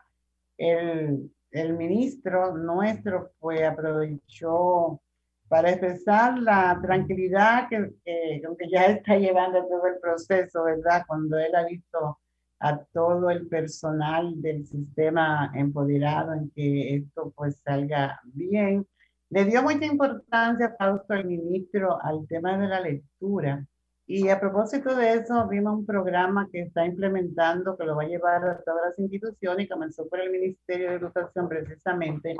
[0.57, 5.01] El, el ministro nuestro pues aprovechó
[5.47, 11.03] para expresar la tranquilidad que, que, que, ya está llevando todo el proceso, ¿verdad?
[11.07, 12.19] Cuando él ha visto
[12.59, 18.85] a todo el personal del sistema empoderado en que esto pues salga bien.
[19.29, 23.65] Le dio mucha importancia, Fausto, el ministro, al tema de la lectura.
[24.11, 28.07] Y a propósito de eso, vimos un programa que está implementando, que lo va a
[28.07, 32.35] llevar a todas las instituciones, y comenzó por el Ministerio de Educación precisamente,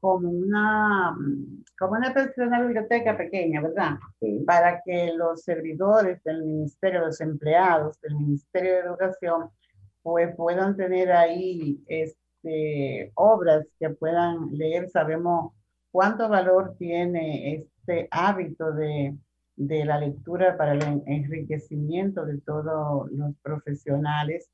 [0.00, 1.14] como una,
[1.78, 3.98] como una de biblioteca pequeña, ¿verdad?
[4.46, 9.50] Para que los servidores del ministerio, los empleados del Ministerio de Educación,
[10.02, 14.88] pues puedan tener ahí este, obras que puedan leer.
[14.88, 15.52] Sabemos
[15.90, 19.14] cuánto valor tiene este hábito de,
[19.56, 24.50] de la lectura para el enriquecimiento de todos los profesionales.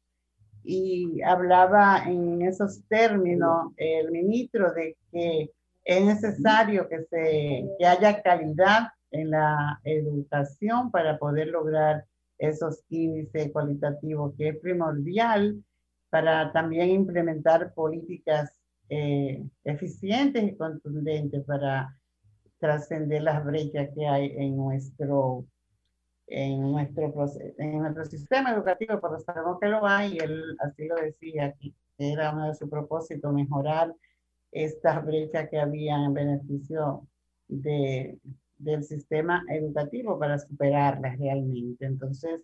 [0.64, 5.50] Y hablaba en esos términos el ministro de que
[5.84, 12.04] es necesario que, se, que haya calidad en la educación para poder lograr
[12.38, 15.62] esos índices cualitativos, que es primordial
[16.10, 18.52] para también implementar políticas
[18.88, 21.96] eh, eficientes y contundentes para
[22.62, 25.44] trascender las brechas que hay en nuestro
[26.28, 27.12] en nuestro,
[27.58, 31.74] en nuestro sistema educativo, pero sabemos que lo hay y él así lo decía aquí,
[31.98, 33.92] era uno de sus propósitos, mejorar
[34.52, 37.06] estas brechas que había en beneficio
[37.48, 38.18] de,
[38.56, 41.84] del sistema educativo para superarlas realmente.
[41.84, 42.40] Entonces,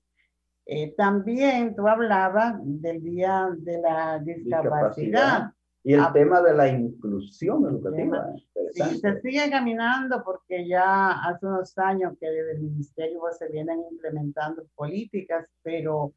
[0.67, 5.53] eh, también tú hablabas del Día de la Discapacidad.
[5.85, 8.35] Y el ah, tema de la inclusión educativa.
[8.73, 13.83] Sí, se sigue caminando porque ya hace unos años que desde el ministerio se vienen
[13.91, 16.13] implementando políticas, pero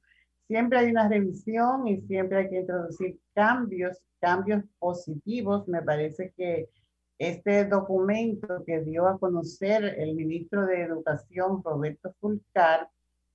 [0.47, 5.67] siempre hay una revisión y siempre hay que introducir cambios, cambios positivos.
[5.67, 6.69] Me parece que
[7.17, 12.89] este documento que dio a conocer el ministro de Educación, Roberto Fulcar,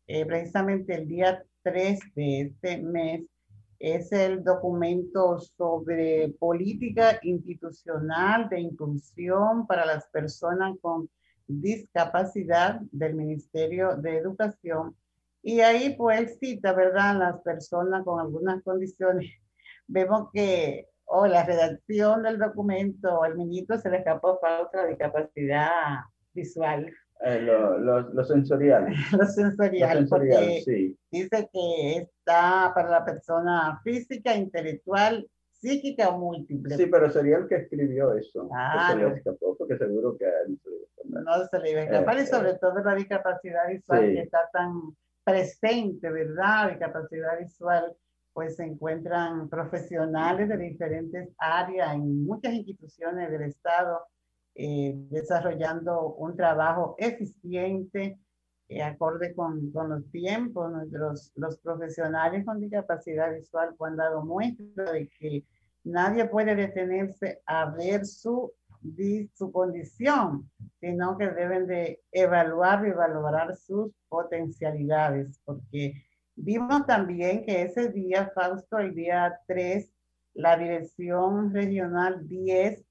[0.09, 3.23] eh, precisamente el día 3 de este mes,
[3.79, 11.09] es el documento sobre política institucional de inclusión para las personas con
[11.47, 14.97] discapacidad del Ministerio de Educación.
[15.43, 17.19] Y ahí pues cita, ¿verdad?
[17.19, 19.31] Las personas con algunas condiciones.
[19.87, 24.87] Vemos que o oh, la redacción del documento, el ministro se le escapó para otra
[24.87, 26.01] discapacidad
[26.33, 26.93] visual.
[27.21, 27.79] Eh, lo,
[28.13, 28.89] lo, sensorial.
[29.13, 30.07] lo sensorial,
[30.65, 30.97] sí.
[31.11, 36.77] dice que está para la persona física, intelectual, psíquica o múltiple.
[36.77, 38.49] Sí, pero sería el que escribió eso.
[38.53, 40.27] Ah, se le escapó, porque seguro que
[41.05, 42.19] no se le iba a escapar.
[42.19, 42.59] y eh, sobre eh.
[42.61, 44.73] todo la discapacidad visual que está tan
[45.25, 46.71] presente, ¿verdad?
[46.71, 47.97] Discapacidad visual,
[48.33, 54.07] pues se encuentran profesionales de diferentes áreas en muchas instituciones del Estado
[54.59, 58.19] eh, desarrollando un trabajo eficiente,
[58.69, 60.73] eh, acorde con, con, los tiempos.
[60.73, 65.45] Nuestros, los profesionales con discapacidad visual han dado muestra de que
[65.85, 68.51] nadie puede detenerse a ver su,
[69.35, 70.51] su condición,
[70.81, 76.03] sino que deben de evaluar y valorar sus potencialidades, porque
[76.35, 79.93] vimos también que ese día, Fausto, el día 3,
[80.33, 82.87] la Dirección Regional 10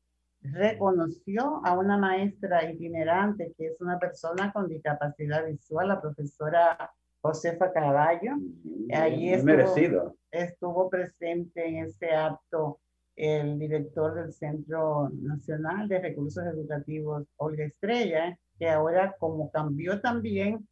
[0.51, 6.91] reconoció a una maestra itinerante que es una persona con discapacidad visual, la profesora
[7.21, 8.33] Josefa Caballo.
[8.93, 12.79] Ahí estuvo, estuvo presente en ese acto
[13.15, 20.67] el director del Centro Nacional de Recursos Educativos, Olga Estrella, que ahora como cambió también,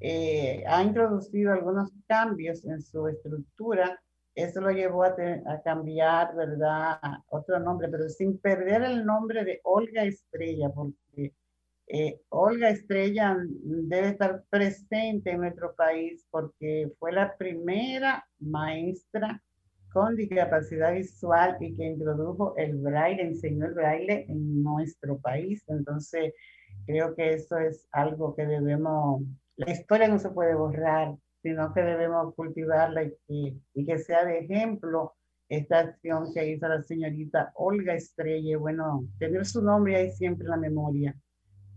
[0.00, 4.00] eh, ha introducido algunos cambios en su estructura
[4.34, 5.14] eso lo llevó a,
[5.64, 6.98] cambiar, ¿verdad?
[7.28, 11.34] Otro nombre, pero sin perder el nombre de Olga Estrella, porque
[11.88, 19.42] eh, Olga Estrella debe estar presente en nuestro país porque fue la primera maestra
[19.92, 25.64] con discapacidad visual y que introdujo el braille, enseñó el braille en nuestro país.
[25.68, 26.32] Entonces,
[26.86, 29.22] creo que eso es algo que debemos,
[29.56, 34.40] la historia no se puede borrar, sino que debemos cultivarla y, y, que sea de
[34.40, 35.14] ejemplo
[35.48, 38.58] esta acción que hizo la señorita Olga Estrella.
[38.58, 41.14] Bueno, tener su nombre ahí siempre en la memoria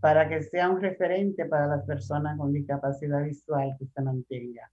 [0.00, 4.70] para que sea un referente para las personas con discapacidad visual que se mantenga.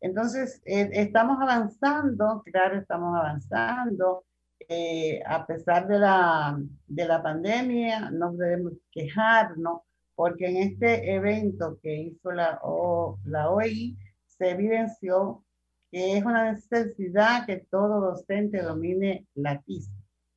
[0.00, 4.24] Entonces, eh, estamos avanzando, claro, estamos avanzando.
[4.68, 9.82] Eh, a pesar de la, de la pandemia, no debemos quejarnos,
[10.14, 13.98] porque en este evento que hizo la, o, la OI,
[14.40, 15.44] se evidenció
[15.90, 19.84] que es una necesidad que todo docente domine la TIC.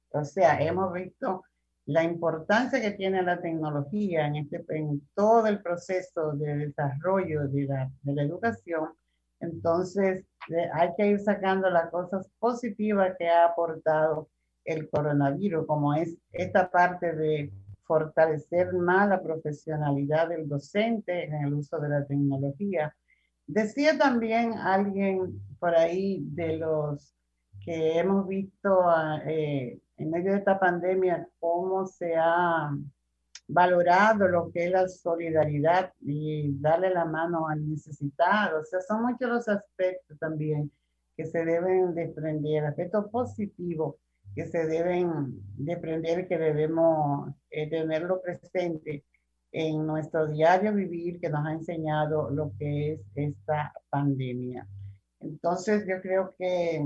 [0.10, 1.44] O sea, hemos visto
[1.86, 7.90] la importancia que tiene la tecnología en, este, en todo el proceso de desarrollo de
[8.04, 8.90] la educación.
[9.40, 10.26] Entonces,
[10.74, 14.28] hay que ir sacando las cosas positivas que ha aportado
[14.66, 21.54] el coronavirus, como es esta parte de fortalecer más la profesionalidad del docente en el
[21.54, 22.94] uso de la tecnología,
[23.48, 27.14] Decía también alguien por ahí de los
[27.64, 28.80] que hemos visto
[29.26, 32.72] eh, en medio de esta pandemia cómo se ha
[33.48, 38.62] valorado lo que es la solidaridad y darle la mano al necesitado.
[38.62, 40.72] O sea, son muchos los aspectos también
[41.16, 43.96] que se deben desprender, aspectos positivos
[44.36, 49.04] que se deben desprender, que debemos eh, tenerlo presente
[49.54, 54.68] en nuestro diario vivir que nos ha enseñado lo que es esta pandemia.
[55.20, 56.84] Entonces, yo creo que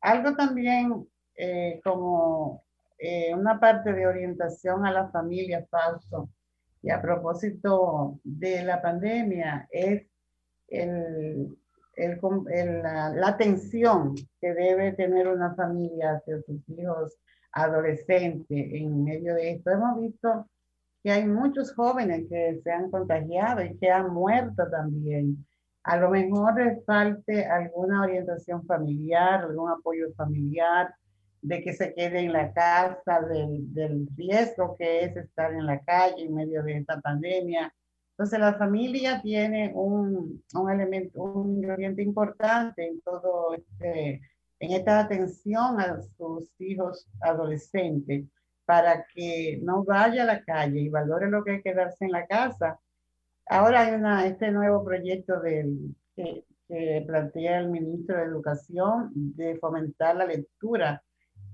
[0.00, 1.06] algo también
[1.36, 2.64] eh, como
[2.98, 6.30] eh, una parte de orientación a la familia, falso,
[6.82, 10.06] y a propósito de la pandemia, es
[10.68, 11.58] el,
[11.94, 17.18] el, la, la atención que debe tener una familia hacia sus hijos
[17.52, 19.70] adolescentes en medio de esto.
[19.70, 20.48] Hemos visto
[21.02, 25.46] que hay muchos jóvenes que se han contagiado y que han muerto también.
[25.84, 30.94] A lo mejor les falte alguna orientación familiar, algún apoyo familiar,
[31.40, 35.80] de que se quede en la casa, del, del riesgo que es estar en la
[35.80, 37.72] calle en medio de esta pandemia.
[38.12, 44.20] Entonces la familia tiene un, un elemento, un ingrediente importante en todo este,
[44.58, 48.26] en esta atención a sus hijos adolescentes
[48.68, 52.26] para que no vaya a la calle y valore lo que es quedarse en la
[52.26, 52.78] casa.
[53.46, 56.44] Ahora hay una, este nuevo proyecto que,
[57.06, 61.02] plantea el ministro de Educación de fomentar la lectura.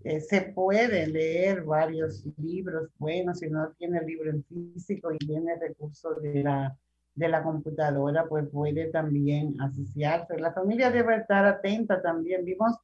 [0.02, 5.18] Eh, se puede leer varios libros buenos, si no tiene el libro en físico y
[5.18, 6.76] tiene recursos de la,
[7.14, 10.36] de la computadora, pues puede también asociarse.
[10.40, 12.44] La familia debe estar atenta también.
[12.44, 12.76] Vimos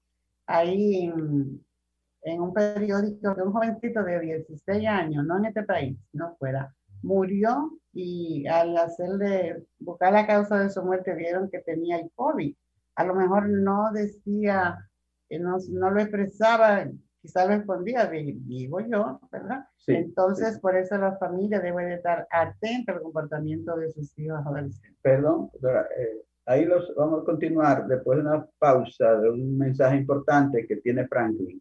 [0.46, 1.60] ahí en,
[2.22, 6.74] en un periódico que un jovencito de 16 años, no en este país, no fuera,
[7.02, 12.54] murió y al hacerle buscar la causa de su muerte vieron que tenía el COVID.
[12.96, 14.78] A lo mejor no decía,
[15.28, 16.86] eh, no, no lo expresaba,
[17.22, 19.64] quizá lo escondía, digo yo, ¿verdad?
[19.86, 24.98] Entonces, por eso la familia debe de estar atenta al comportamiento de sus hijos adolescentes.
[25.02, 30.66] Perdón, eh, ahí los vamos a continuar después de una pausa de un mensaje importante
[30.66, 31.60] que tiene Franklin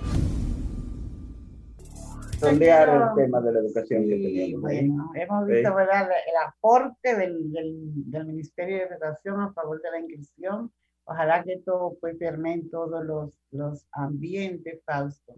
[2.41, 4.61] Sondear el tema de la educación que teníamos.
[4.61, 6.09] Bueno, hemos visto ¿verdad?
[6.09, 10.71] el aporte del, del, Ministerio de Educación a favor de la inscripción.
[11.05, 15.35] Ojalá que todo pues en todos los, los ambientes, Fausto.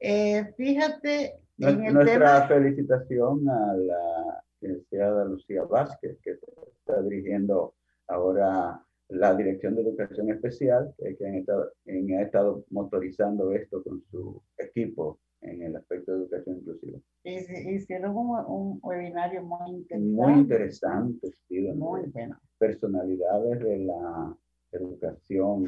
[0.00, 6.38] Eh, fíjate, nuestra felicitación a la licenciada Lucía Vázquez, que
[6.78, 7.74] está dirigiendo
[8.08, 14.42] ahora la Dirección de Educación Especial, que, han estado, ha estado motorizando esto con su
[14.56, 16.98] equipo en el aspecto de educación inclusiva.
[17.24, 20.22] Hicieron un, un webinario muy interesante.
[20.22, 21.30] Muy interesante,
[21.74, 22.38] Muy bueno.
[22.58, 24.36] Personalidades de la
[24.72, 25.64] educación,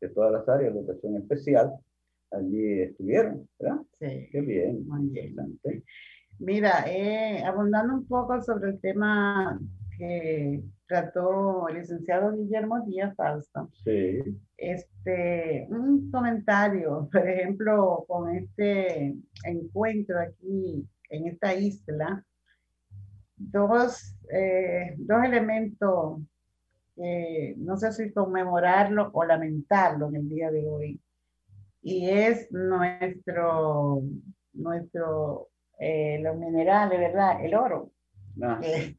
[0.00, 1.72] de todas las áreas de educación especial,
[2.30, 3.80] allí estuvieron, ¿verdad?
[3.98, 4.28] Sí.
[4.30, 5.84] Qué bien, muy interesante.
[6.38, 9.60] Mira, eh, abundando un poco sobre el tema
[9.96, 10.60] que
[10.92, 13.70] trató el licenciado Guillermo Díaz Fausto.
[13.82, 14.38] Sí.
[14.58, 22.22] Este, un comentario, por ejemplo, con este encuentro aquí en esta isla,
[23.38, 26.20] dos, eh, dos elementos
[26.94, 31.00] que no sé si conmemorarlo o lamentarlo en el día de hoy
[31.80, 34.02] y es nuestro,
[34.52, 37.42] nuestro eh, los minerales, ¿verdad?
[37.42, 37.90] El oro.
[38.42, 38.58] Ah.
[38.60, 38.98] Que,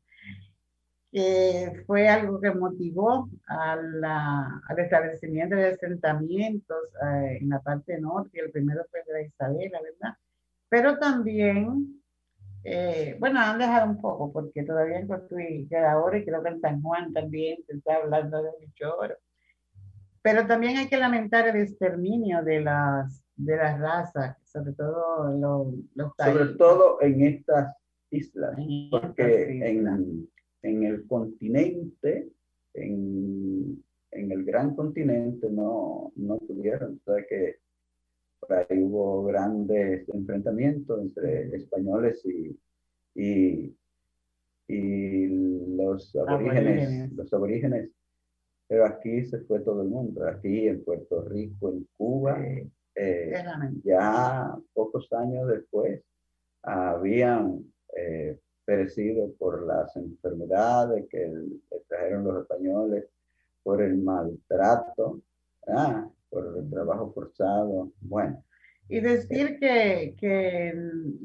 [1.86, 8.40] fue algo que motivó a la, al establecimiento de asentamientos eh, en la parte norte,
[8.40, 10.18] el primero fue de la Isabela, ¿verdad?
[10.70, 12.02] Pero también,
[12.64, 16.50] eh, bueno, han dejado un poco, porque todavía en Cotuí queda oro y creo que
[16.50, 19.16] en San Juan también se está hablando de mucho oro.
[20.24, 25.76] Pero también hay que lamentar el exterminio de las, de las razas, sobre todo los,
[25.94, 27.76] los Sobre todo en estas
[28.10, 28.58] islas,
[28.90, 30.28] porque En,
[30.64, 32.30] en, el continente,
[32.74, 37.58] en, en, el gran continente no, no tuvieron, o que
[38.40, 42.58] por ahí hubo grandes enfrentamientos entre españoles y,
[43.16, 43.76] y,
[44.68, 45.28] y
[45.76, 47.92] los aborígenes, los aborígenes.
[48.68, 52.44] Pero aquí se fue todo el mundo, aquí en Puerto Rico, en Cuba,
[52.96, 53.34] eh,
[53.84, 56.02] ya pocos años después
[56.62, 61.32] habían eh, perecido por las enfermedades que
[61.88, 63.06] trajeron los españoles,
[63.64, 65.22] por el maltrato,
[66.30, 68.44] por el trabajo forzado, bueno.
[68.90, 70.74] Y decir que, que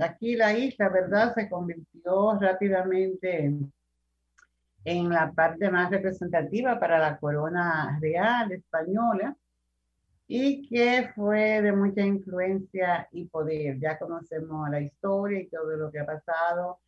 [0.00, 3.72] aquí la isla, ¿verdad?, se convirtió rápidamente en
[4.88, 9.36] en la parte más representativa para la corona real española
[10.26, 13.78] y que fue de mucha influencia y poder.
[13.78, 16.78] Ya conocemos la historia y todo lo que ha pasado.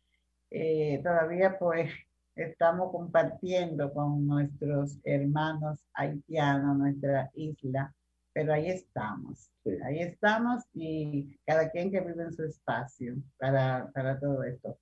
[0.51, 1.89] Eh, todavía pues
[2.35, 7.93] estamos compartiendo con nuestros hermanos haitianos nuestra isla,
[8.33, 9.49] pero ahí estamos.
[9.83, 14.77] Ahí estamos y cada quien que vive en su espacio para, para todo esto.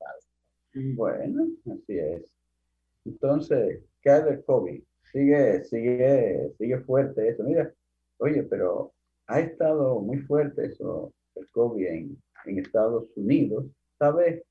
[0.73, 2.31] Bueno, así es.
[3.05, 4.81] Entonces, ¿qué hay del COVID?
[5.11, 7.43] Sigue, sigue, sigue fuerte eso.
[7.43, 7.71] Mira,
[8.17, 8.93] oye, pero
[9.27, 13.65] ha estado muy fuerte eso, el COVID en, en Estados Unidos.
[13.97, 14.43] ¿Sabes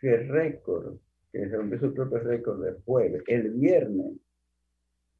[0.00, 0.98] qué récord,
[1.32, 3.22] que se rompió su propio récord de jueves?
[3.26, 4.12] El viernes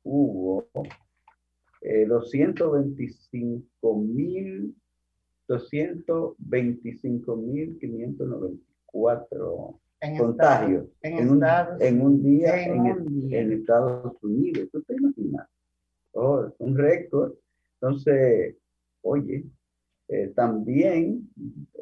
[0.05, 0.68] hubo
[1.83, 4.74] eh, 225 mil
[5.49, 9.81] 225 mil 594
[10.18, 11.45] contagios en, un,
[11.81, 12.87] en, un, día en,
[13.33, 14.68] en, Estados Unidos.
[14.70, 15.49] ¿Tú te imaginas?
[16.12, 17.33] Oh, un récord.
[17.81, 18.55] Entonces,
[19.03, 19.45] oye,
[20.09, 21.29] eh, también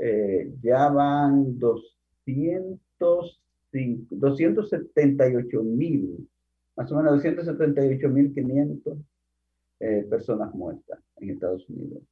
[0.00, 6.28] eh, ya van 200, 278 mil,
[6.76, 8.98] más o menos 278 mil 500
[9.80, 12.02] eh, personas muertas en Estados Unidos.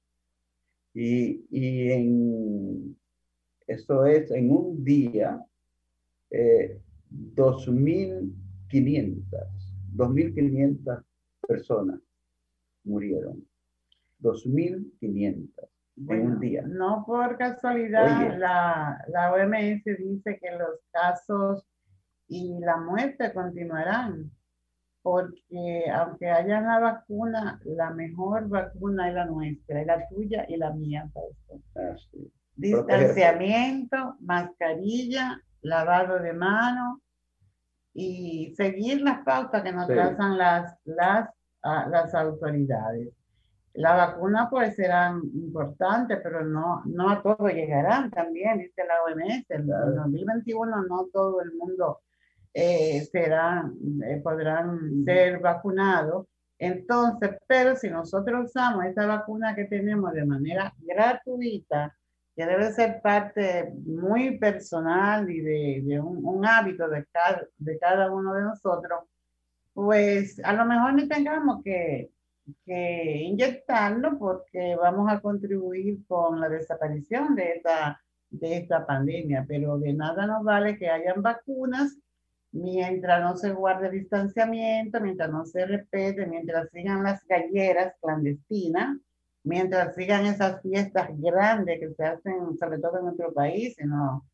[0.92, 2.96] Y, y en,
[3.66, 5.42] eso es en un día
[6.30, 6.78] eh,
[7.34, 9.24] 2.500,
[9.96, 11.04] 2.500
[11.46, 12.00] personas
[12.84, 13.44] murieron.
[14.20, 16.62] 2.500 en un día.
[16.66, 21.66] No por casualidad, la, la OMS dice que los casos
[22.28, 24.30] y la muerte continuarán,
[25.02, 30.56] porque aunque haya la vacuna, la mejor vacuna es la nuestra, es la tuya y
[30.56, 31.10] la mía.
[31.76, 31.94] Ah,
[32.56, 37.00] Distanciamiento, mascarilla lavado de mano
[37.92, 41.28] y seguir las pautas que nos trazan las, las,
[41.62, 43.12] ah, las autoridades.
[43.74, 49.50] Las vacunas pues serán importantes, pero no, no a todos llegarán también, dice la OMS.
[49.50, 52.00] En 2021 no todo el mundo
[52.52, 53.68] eh, será,
[54.04, 56.26] eh, podrán ser vacunados.
[56.56, 61.96] Entonces, pero si nosotros usamos esta vacuna que tenemos de manera gratuita,
[62.36, 67.78] que debe ser parte muy personal y de, de un, un, hábito de cada, de
[67.78, 69.00] cada uno de nosotros,
[69.72, 72.10] pues a lo mejor ni tengamos que,
[72.64, 79.78] que inyectarlo porque vamos a contribuir con la desaparición de esta, de esta pandemia, pero
[79.78, 81.96] de nada nos vale que hayan vacunas
[82.52, 88.96] mientras no se guarde distanciamiento, mientras no se respete, mientras sigan las galleras clandestinas,
[89.42, 94.24] mientras sigan esas fiestas grandes que se hacen, sobre todo en nuestro país, sino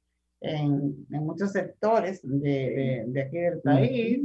[0.41, 4.21] en, en muchos sectores de, de, aquí del país,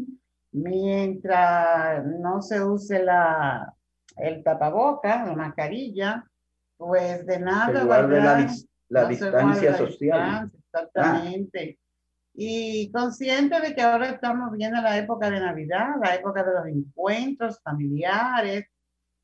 [0.51, 3.74] mientras no se use la,
[4.17, 6.25] el tapaboca, la mascarilla,
[6.77, 7.79] pues de nada.
[7.79, 8.55] Se guarde la,
[8.89, 10.51] la distancia social.
[10.67, 11.79] exactamente.
[12.33, 16.67] Y consciente de que ahora estamos viendo la época de Navidad, la época de los
[16.67, 18.65] encuentros familiares,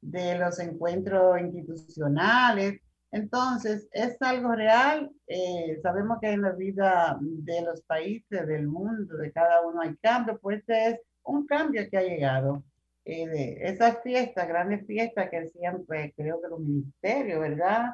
[0.02, 2.82] de los encuentros institucionales.
[3.12, 5.12] Entonces, es algo real.
[5.28, 9.96] Eh, sabemos que en la vida de los países, del mundo, de cada uno hay
[9.98, 12.64] cambio, pues este es un cambio que ha llegado.
[13.04, 17.91] Eh, esas fiestas, grandes fiestas que hacían, pues creo que los ministerios, ¿verdad?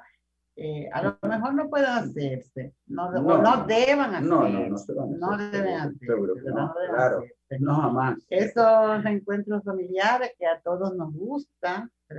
[0.60, 4.28] Eh, a lo mejor no pueden hacerse, no, no, no deban hacerse.
[4.28, 6.50] No, no, no, se van a no deben hacerse.
[6.52, 7.24] No, claro,
[7.60, 8.18] no jamás.
[8.28, 12.18] Esos encuentros familiares que a todos nos gustan, es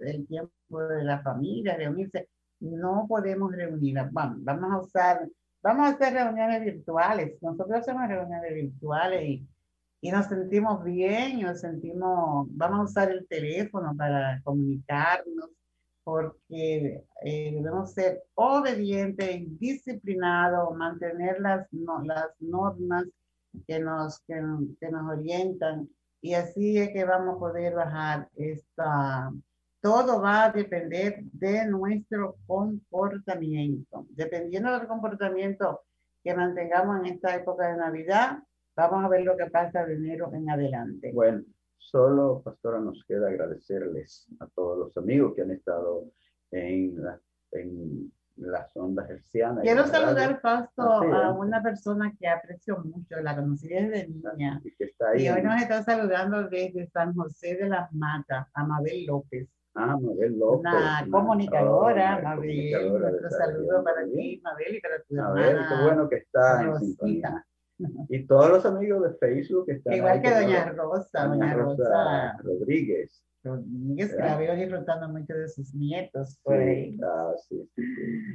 [0.00, 2.28] el, tiempo de la familia, reunirse.
[2.60, 5.28] No podemos reunir, vamos, vamos a usar,
[5.62, 7.42] vamos a hacer reuniones virtuales.
[7.42, 9.48] Nosotros hacemos reuniones virtuales y,
[10.04, 15.48] y nos sentimos bien, nos sentimos, vamos a usar el teléfono para comunicarnos,
[16.04, 23.06] porque eh, debemos ser obedientes y disciplinados, mantener las, las normas
[23.66, 24.34] que nos, que,
[24.78, 25.88] que nos orientan
[26.20, 29.32] y así es que vamos a poder bajar esta...
[29.80, 34.06] Todo va a depender de nuestro comportamiento.
[34.10, 35.80] Dependiendo del comportamiento
[36.22, 38.42] que mantengamos en esta época de Navidad,
[38.76, 41.12] vamos a ver lo que pasa de enero en adelante.
[41.12, 41.42] Bueno,
[41.78, 46.10] solo, pastora, nos queda agradecerles a todos los amigos que han estado
[46.50, 46.96] en,
[47.52, 49.62] en las ondas hercianas.
[49.62, 54.60] Quiero saludar, Fausto, a una persona que aprecio mucho, la conocí desde niña.
[55.16, 59.48] Y, hoy nos está saludando desde San José de las Matas, a Mabel López.
[59.74, 60.72] Ah, Mabel López.
[60.72, 62.90] Una comunicadora, Mabel.
[63.00, 65.68] Nuestro saludo para ti, Mabel, y para tu hermana.
[65.68, 67.46] qué bueno que está en sintonía.
[68.08, 73.24] Y todos los amigos de Facebook que están Igual que Doña Rosa, Doña Rosa Rodríguez.
[73.42, 76.98] Rodríguez, que la veo disfrutando mucho de sus nietos por ahí.
[77.02, 77.68] Ah, sí,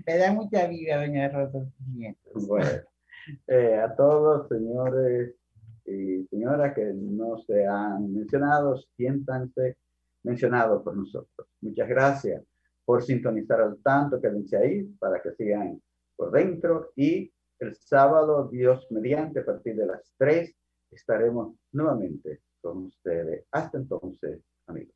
[0.05, 2.47] Me da mucha vida, doña Rosa, sus nietos.
[2.47, 2.69] Bueno,
[3.47, 5.35] eh, a todos, señores
[5.85, 9.77] y señoras que no se han mencionado, siéntanse
[10.23, 11.47] mencionados por nosotros.
[11.61, 12.43] Muchas gracias
[12.85, 15.81] por sintonizar al tanto, quédense ahí para que sigan
[16.15, 20.55] por dentro y el sábado, Dios mediante, a partir de las 3,
[20.91, 23.45] estaremos nuevamente con ustedes.
[23.51, 24.95] Hasta entonces, amigos.